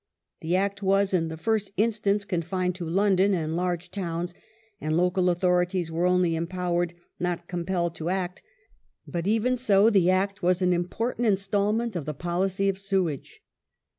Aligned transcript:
The 0.41 0.55
Act 0.55 0.81
was, 0.81 1.13
in 1.13 1.27
the 1.27 1.37
first 1.37 1.69
instance, 1.77 2.25
confined 2.25 2.73
to 2.73 2.89
London 2.89 3.35
and 3.35 3.55
large 3.55 3.91
towns, 3.91 4.33
and 4.81 4.97
local 4.97 5.29
authorities 5.29 5.91
were 5.91 6.07
only 6.07 6.35
empowered 6.35 6.95
not 7.19 7.47
compelled 7.47 7.93
to 7.97 8.09
act, 8.09 8.41
but 9.05 9.27
even 9.27 9.55
so, 9.55 9.91
the 9.91 10.09
Act 10.09 10.41
was 10.41 10.59
an 10.59 10.73
important 10.73 11.27
instalment 11.27 11.95
of 11.95 12.05
the 12.05 12.15
policy 12.15 12.67
of" 12.67 12.79
sewage 12.89 13.43